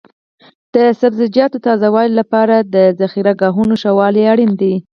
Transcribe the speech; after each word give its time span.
د 0.73 0.75
سبزیجاتو 1.01 1.57
تازه 1.67 1.87
والي 1.95 2.13
لپاره 2.21 2.55
د 2.73 2.75
ذخیره 2.99 3.33
ګاهونو 3.41 3.73
ښه 3.81 3.91
والی 3.99 4.23
اړین 4.33 4.51
دی. 4.61 4.73